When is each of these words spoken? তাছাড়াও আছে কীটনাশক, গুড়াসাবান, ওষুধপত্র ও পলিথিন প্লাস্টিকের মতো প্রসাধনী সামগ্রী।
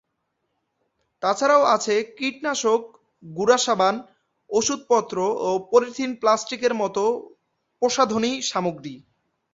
তাছাড়াও 1.23 1.63
আছে 1.75 1.95
কীটনাশক, 2.17 2.81
গুড়াসাবান, 3.23 3.95
ওষুধপত্র 4.49 5.15
ও 5.39 5.49
পলিথিন 5.71 6.11
প্লাস্টিকের 6.21 6.73
মতো 6.73 7.03
প্রসাধনী 7.81 8.31
সামগ্রী। 8.41 8.95